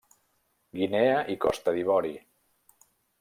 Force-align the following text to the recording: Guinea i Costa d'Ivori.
Guinea 0.79 1.19
i 1.33 1.35
Costa 1.43 1.73
d'Ivori. 1.75 2.15